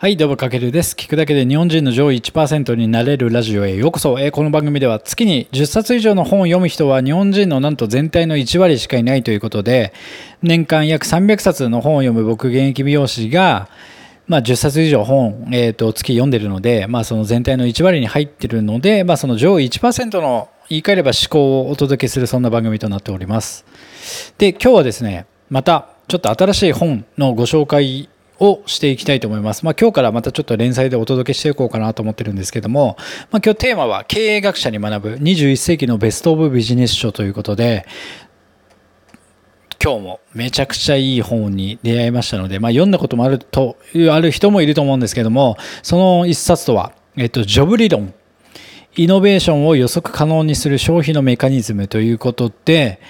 [0.00, 0.94] はい、どうも、かけるです。
[0.94, 4.20] 聞くだけで日本人の上位1%になれるラジオへようこそ。
[4.20, 9.92] えーこの番組では月に10冊以上の本を読む人は日本人のなんと全体の1割しかいないということで、
[10.40, 13.68] 年間約300冊の本を読む僕、現役美容師が、
[14.28, 23.64] まあ、10冊以上本、えー、と月読んでるので、まあ、その全体の1割に入ってるので、まあ、その上位1%の言い換えれば思考をお届けするそんな番組となっております。
[24.38, 28.08] で、今日はですね、またちょっと新しい本のご紹介
[28.40, 29.64] をしていきたいと思います。
[29.64, 32.96] まあ、今日からまたちょっと連載でお届けしていこうかなと思ってるんですけども、
[33.30, 37.86] まあ、今日テーマは経営学者に学ぶ21世紀のベストオブビジネス書ということで、
[39.82, 43.76] 今日もめちゃくちゃいい本に出会いましたので、まあ、読んだこともあると
[44.10, 48.12] ある人もいると思うんですけどもその一冊とは、えっと、ジョブ理論
[48.98, 53.00] イノベーションを予測可能にする消費のメカニズムということで、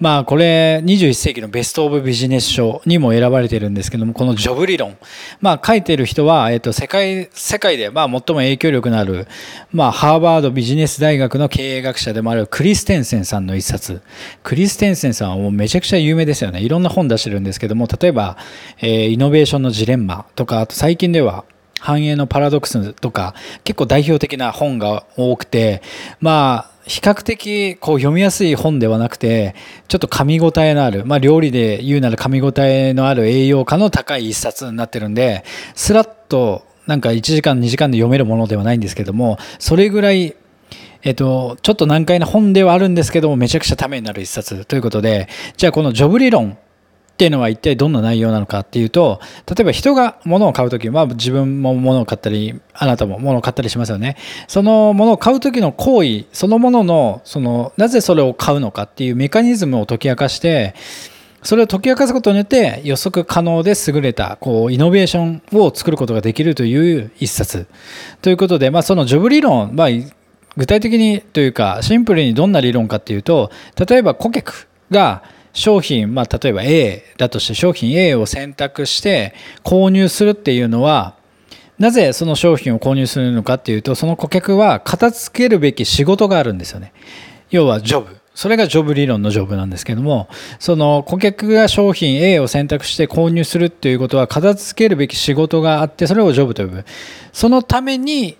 [0.00, 4.96] まあこれ21世紀のベストオブビジネス書にも選ばれてるんですけども、このジョブ理論。
[5.42, 9.28] まあ書いてる人は、えっと世界、世界でまあ最も影響力のある、
[9.70, 14.00] まあハーバードビジネス大学の経営学者でもあるクリステンセンさんの一冊。
[14.42, 16.62] クリステンセンさんはもうめちゃくちゃ有名ですよね。
[16.62, 18.38] いろんな本出してるんですけども、例えば、
[18.80, 21.44] えーイノベーションのジレンマとか、あと最近では、
[21.84, 25.82] 繁栄のパラドックスとか結構代表的な本が多くて
[26.18, 29.54] まあ比較的こう読みやすい本ではなくて
[29.86, 40.34] ちょっと噛み応えのある、まあ、料理で言うなら噛み応えのある栄養価の高い一冊になってるんでスラッとなんか1時間2時間で読めるものではないんですけどもそれぐらい
[41.02, 46.56] えっと、ちょっと難解な本ではあるんですけども、めちゃくちゃためになる一冊ということで、じゃあこのジョブ理論
[47.14, 54.16] っていうのは一体どんな内容なのかっていうと、例えば人が物を買うとき、まあ自分も物を買ったり、あなたも物を買ったりしますよね。
[54.48, 60.74] その物を買うときの行為、そのものの、その、なぜそれを買うのかっていうメカニズムを解き明かして、
[61.44, 67.68] それを解き明かすことによって予測可能で優れたこうイノベーションを作ることができるという一冊。
[68.22, 69.88] ということで、まあ、そのジョブ理論、まあ、
[70.56, 73.50] 具体的にというかシンプルにどんな理論かっていうと
[73.88, 75.22] 例えば顧客が
[75.54, 81.16] 商品、まあ、例えば A だとして商品 A を選択して購入するっていうのは
[81.78, 86.92] なぜその商品を購入するのかっていうとその顧客は片付けるべき仕事があるんですよね。
[87.50, 88.16] 要はジョブ。
[88.34, 90.28] それがジョブ理論のジョブなんですけども
[90.58, 96.84] その顧客が商品 A を選択して購入するっていうことは片付けるべき仕事があってそれをジョブと呼ぶ。
[97.32, 98.36] そのために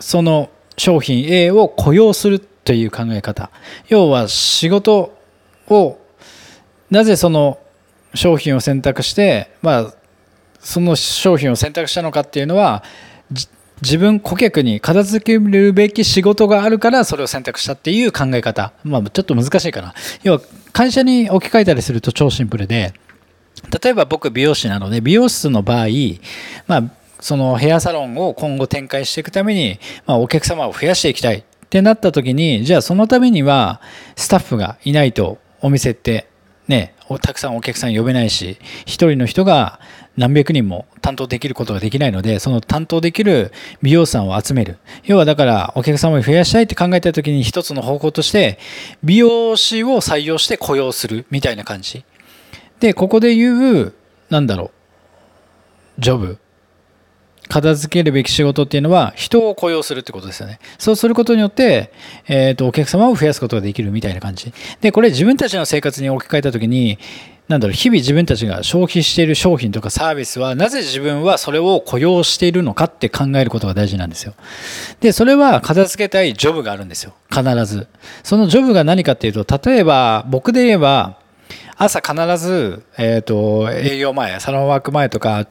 [0.00, 3.50] その商品 A を雇用するという考え方。
[3.88, 5.16] 要は仕事
[5.68, 5.98] を
[6.92, 7.58] なぜその
[8.14, 9.94] 商品を選択して、まあ、
[10.60, 12.84] その商品を選択したのかっていうのは
[13.80, 19.94] 自分顧客に片付けるべき仕事があるからそれを選択したっていう考え方、まあ、ちょっと難しいかな。
[20.22, 20.40] 要は
[20.74, 22.92] 会社に置き換えたりすると超シンプルで
[23.82, 25.86] 例えば僕美容師なので美容室の場合、
[26.66, 26.82] まあ、
[27.20, 33.80] そのヘアサロンを今後展開していくために、まあ、お客様を増やしていきたいってなった時にじゃあそのためには
[34.14, 36.28] スタッフがいないとお店って
[36.68, 39.80] ねたくさんお客さん呼べないし一人の人が
[40.16, 43.52] 何百人も担当できることができないのでその担当できる
[43.82, 44.78] 美容師さんを集める。
[45.04, 48.58] 要はだからお客様を増やしたいって考えた時に一つの方向として
[49.02, 52.04] 美容師を採用して雇用するみたいな感じ。
[52.80, 53.94] でここで言う
[54.28, 54.70] なんだろ
[55.98, 56.38] うジョブ。
[57.52, 60.58] 片付けるべき仕事っていうのは人を雇用するってことですよね。
[60.78, 61.92] そうすることによって、
[62.26, 64.54] えー、とお客様を増やすことができるみたいな感じ。
[64.80, 66.98] で、これ自分たちの生活に置き換えたときに、
[67.48, 74.32] なんだろう、日々自分たちが消費している商品とかサービスは、なぜ自分はそれを雇用しているのかって考えることが大事なんですよ。
[75.00, 77.12] で、それは片付けたいジョブがあるんですよ。
[77.28, 77.86] 必ず。
[78.22, 81.18] そのジョブが何かっていうと、例えば、僕で言えば、
[81.76, 85.46] 朝必ず、えっ、と、営業前、サロンワーク前とか、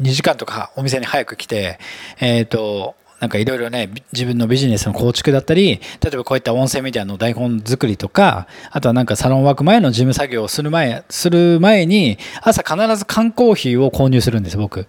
[0.00, 1.78] 2時間とかお店に早く来て、
[2.20, 14.86] えっ、と、なんかいろいろね、自分のビジネスの構築だったり、例えばこういった音声メディアの台本作りとか、あとはなんかサロンワーク前の事務作業をする前、する前に、朝必ず缶コーヒーを購入するんです、僕。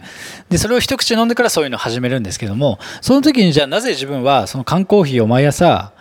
[0.49, 5.93] で、それを一口飲んでからそういうのを始めるんですけども、その時にじゃあなぜ自分はその缶コーヒーを毎朝、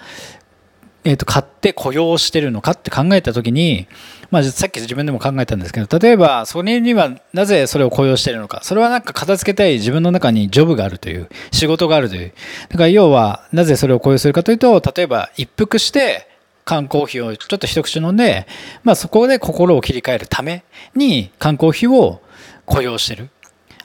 [1.04, 3.86] えっ、と、買って雇用してるのかって考えた時に、
[4.34, 8.58] まあ、さっき自分でも考えたんですけど、例えば、それにはなぜそれを雇用しているのか。
[8.64, 12.32] それはなんか片付けたい自分の中にジョブがあるという、仕事があるという。
[12.68, 16.26] だから要は、なぜそれを雇用するかというと、例えば一服して、
[16.64, 18.48] 缶コーヒーをちょっと一口飲んで、
[18.82, 20.64] まあそこで心を切り替えるため
[20.96, 22.20] に缶コーヒーを
[22.66, 23.28] 雇用してる。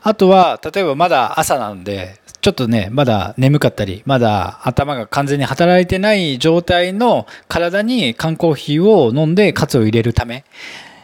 [0.02, 10.46] あとは、例えばまだ朝なんで、ちょっとね、まだ眠かったり、まだ頭が完全に働いてない状態の体に缶コーヒーを飲んでカツを入れるため、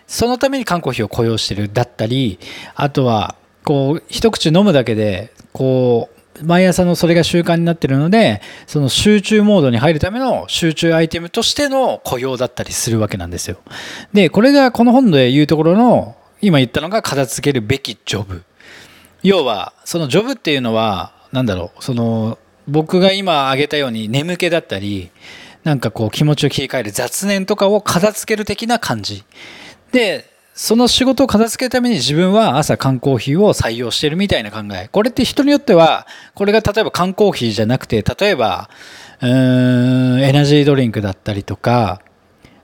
[0.07, 2.39] そのために缶コーヒーを雇用してるだったり、
[2.75, 3.35] あとは、
[3.65, 6.09] こう一口飲むだけでこ
[6.39, 13.57] う毎朝のそれが習慣になってるのでその集中モードに入るための集中アイテムとしての雇用だったりするわけなんですよ。
[14.13, 18.43] でこれがこの本で言うところの今言ったのが片付けるべきジョブ。
[19.23, 25.11] 要はそのジョブっていうのは何だろうその僕が今挙げたように眠気だったり
[25.65, 29.25] なんかこう気持ちを切り替える雑念とかを片付ける的な感じ
[29.91, 34.87] でその仕事を片付けるために自分は朝缶コーヒーを採用してるみたいな考え。
[34.89, 38.69] これって人によっては、これが例えば缶コーヒーじゃなくて、例えば、
[39.21, 41.99] うん、エナジードリンクだったりとか、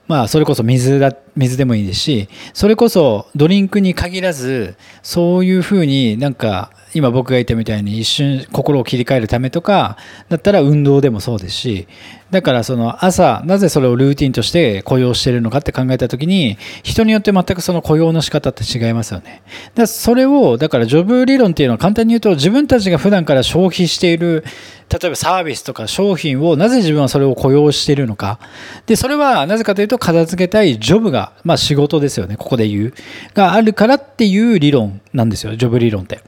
[0.08, 9.96] まあ、それこそ水だ、水でもいいですし、それこそドリンクに限らず、そういうふうになんか、今僕が言ったみたいに一瞬心を切り替えるためとか
[10.28, 11.88] だったら運動でもそうですし
[12.30, 19.42] だからその朝なぜそれをルーティンとして雇用しているのかって考えた時に人によって全くその雇用の仕方って違いますよね。
[19.74, 24.44] だそれをだからジョブ理論っていうのは簡単に言うと自分たちが普段から消費している
[24.88, 28.38] 例えばサービスとか商品をなぜ自分はそれを雇用しているのか
[28.86, 32.94] でそれはなぜかというと片付けたいジョブがまあ仕事ですよねここで言う
[33.34, 36.22] があるからっていう理論なんですよジョブ理論って。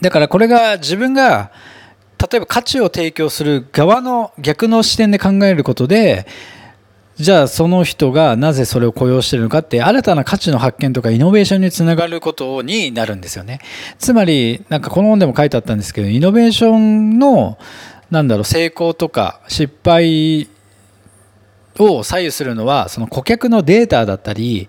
[0.00, 1.50] だからこれが自分が
[2.18, 6.26] 例えば価値を提供する側の逆の視点で考えることで
[7.16, 13.60] じゃあその人がなぜそれを雇用してるのかって新たな価値の発見とかイノベーションにつながることになるんですよね。
[13.98, 17.56] つまりなんかこの本でも書いてあったんですけどイノベーションの
[18.10, 20.48] なんだろう成功とか失敗
[21.78, 24.68] を左右するのはその顧客のデータだったり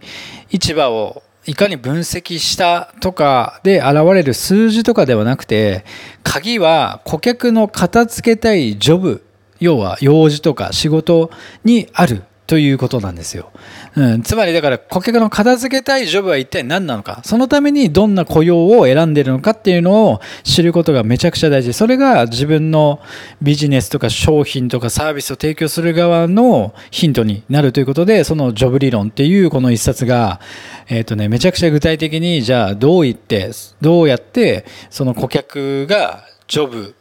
[0.50, 5.86] 市場をいかに分析したとかで現れる数字とかではなくて、
[6.24, 9.26] 鍵は顧客の片付けたいジョブ、
[9.60, 11.30] 要は用事とか仕事
[11.64, 12.24] にある。
[12.48, 13.52] ということなんですよ。
[13.96, 21.74] うん、つまりだから顧客の片付けたいジョブは一体何なのか、そのためにどんな雇用を選んでるのかっていうのを知ることがめちゃくちゃ大事。
[21.74, 23.00] それが自分の
[23.42, 30.40] ビジネスとか商品とかサービスを提供する側のヒントになるということで、そのジョブ理論っていうこの一冊が、
[30.88, 33.52] えっ、ー、とね、めちゃくちゃ具体的に、じゃあどう言って、
[33.82, 36.96] どうやってその顧客がジョブ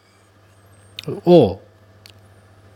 [1.27, 1.61] を、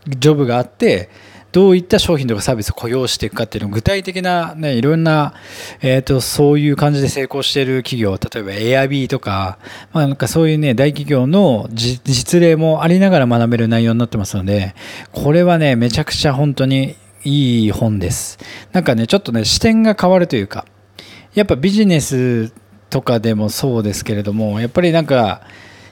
[0.07, 1.09] ジョブがあって、
[1.51, 5.33] どういった商品とかサービスを雇用していくかっていうのを具体的な、ね、いろんな、
[5.81, 9.57] えーと、そういう感じで成功している企業例えば Airb とか,、
[9.91, 14.75] まあ、なんかそういうね大企業の実例もありながら学べる内容になってますので
[15.11, 18.39] これはねめちゃくちゃ本当にいい本です。
[18.71, 20.65] なんかねちょっとね視点が変わるというか
[21.33, 22.53] やっぱビジネス
[22.89, 25.41] とかでもそうですけれどもやっぱりなんか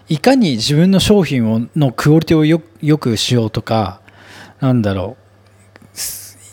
[0.10, 4.00] いかに自分の商品をのクオリティをよよくしようとか
[4.62, 5.27] なんだろう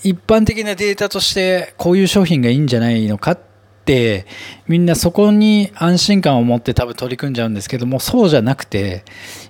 [0.05, 3.39] 一般的なデータとしてこういう商品がいいんじゃないのかっ
[3.85, 4.27] て
[4.69, 9.05] みんなそこに安心感を持って多分取り組んじゃうんですけどもそうじゃなくて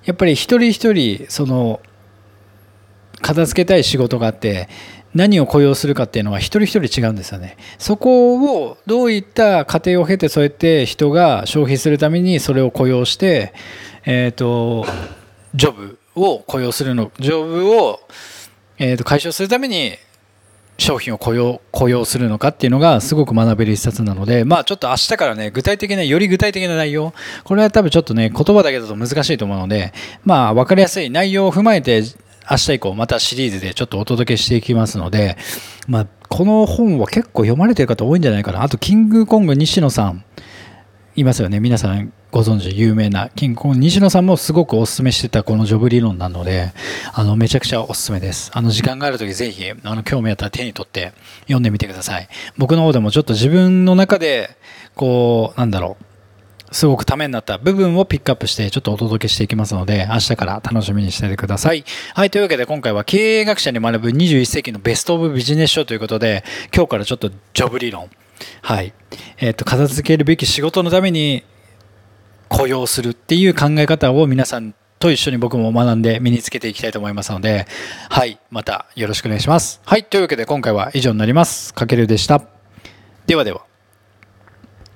[0.04, 1.80] やっぱり一人一人その
[3.20, 4.68] 片付けたい仕事があって
[5.12, 7.56] 何を雇用するかっていうのは一人一人違うんですよね。
[7.78, 13.54] そこをどういった過程を経てそうやって人が消費するためにそれを雇用して、
[14.04, 14.84] えっ、ー、と、
[15.54, 18.00] ジョブを雇用するの、ジョブを、
[18.78, 19.96] えー、と解消するために
[20.76, 27.12] 商品を雇用雇用するのかっていうのがすごく学べる一冊なので、まあちょっと明日からね、具体的な、より具体的な内容、
[27.44, 29.92] これは多分ちょっとね、言葉だけだと難しいと思うので、
[30.24, 32.02] まあ分かりやすい内容を踏まえて、
[32.50, 35.36] 明日以降またシリーズでちょっとお届けしていきますので、
[35.88, 38.62] まあこの本は結構読まれてる方多いんじゃないかな。
[38.62, 40.24] あと、キングコング西野さん、
[41.16, 41.60] いますよね。
[41.60, 46.72] 皆さんご存知、有名な、キングコング西野さんもすごくお勧めしてたこのジョブ理論なので、
[47.12, 48.50] あの、めちゃくちゃお勧めです。
[48.52, 52.28] あの、時間があるときぜひ、あの、興味あったら手に取って読んでみてください。
[52.58, 54.56] 僕の方でもちょっと自分の中で、
[54.96, 56.04] こう、なんだろう、
[56.74, 61.84] すごくためになった部分をピックアップしてちょっとお届けしていきますので、明日から楽しみにしててください。
[62.14, 66.42] はい、というわけで今回は経営学者に学ぶ21世紀のベストオブビジネス書ということで、
[66.74, 68.10] 今日からちょっとジョブ理論、
[68.62, 68.92] はい。
[69.38, 71.44] えっ、ー、と、片付けるべき仕事のために
[72.48, 77.66] 雇用するっていう考え方を皆さんと一緒に僕も学んで身につけていきたいと思いますので、
[78.08, 78.38] はい。
[78.50, 79.80] またよろしくお願いします。
[79.84, 80.04] はい。
[80.04, 81.74] というわけで今回は以上になります。
[81.74, 82.42] かけるでした。
[83.26, 83.73] ではでは。